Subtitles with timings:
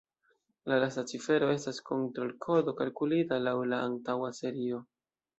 [0.71, 4.81] La lasta cifero estas kontrol-kodo kalkulita laŭ la antaŭa serio.